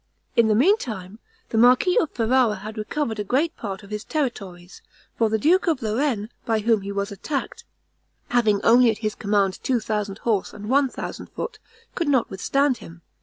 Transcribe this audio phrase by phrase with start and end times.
[0.35, 1.19] In the meantime,
[1.49, 4.81] the marquis of Ferrara had recovered a great part of his territories;
[5.15, 7.65] for the duke of Lorraine, by whom he was attacked,
[8.29, 11.59] having only at his command two thousand horse and one thousand foot,
[11.93, 13.03] could not withstand him.